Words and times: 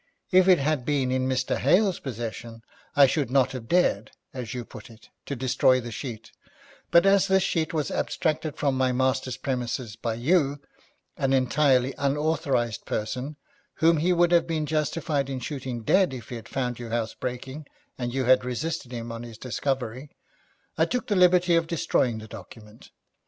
If 0.31 0.47
it 0.47 0.57
had 0.57 0.83
been 0.83 1.11
in 1.11 1.29
Mr. 1.29 1.57
Hale's 1.57 1.99
possession 1.99 2.63
I 2.95 3.05
should 3.05 3.29
not 3.29 3.51
have 3.51 3.67
dared, 3.67 4.09
as 4.33 4.51
you 4.55 4.65
put 4.65 4.89
it, 4.89 5.09
to 5.27 5.35
destroy 5.35 5.79
the 5.79 5.91
sheet, 5.91 6.31
but 6.89 7.05
as 7.05 7.27
this 7.27 7.43
sheet 7.43 7.71
was 7.71 7.91
abstracted 7.91 8.57
from 8.57 8.75
my 8.75 8.91
master's 8.91 9.37
premises 9.37 9.95
by 9.95 10.15
you, 10.15 10.59
an 11.17 11.33
entirely 11.33 11.93
unauthorised 11.99 12.83
person, 12.85 13.35
whom 13.75 13.97
he 13.97 14.11
would 14.11 14.31
have 14.31 14.47
been 14.47 14.65
justified 14.65 15.29
in 15.29 15.39
shooting 15.39 15.83
dead 15.83 16.15
if 16.15 16.29
he 16.29 16.35
had 16.35 16.49
found 16.49 16.79
you 16.79 16.89
housebreaking 16.89 17.67
and 17.95 18.11
you 18.11 18.23
had 18.25 18.43
resisted 18.43 18.91
him 18.91 19.11
on 19.11 19.21
his 19.21 19.37
discovery, 19.37 20.09
I 20.79 20.85
took 20.85 21.05
the 21.05 21.15
liberty 21.15 21.55
of 21.55 21.67
destroying 21.67 22.17
the 22.17 22.27
document. 22.27 22.89